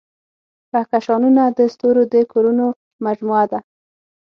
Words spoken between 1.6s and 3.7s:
ستورو د کورونو مجموعه ده.